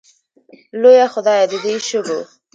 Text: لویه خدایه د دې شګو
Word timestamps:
لویه 0.81 1.07
خدایه 1.13 1.45
د 1.51 1.53
دې 1.63 1.73
شګو 1.87 2.19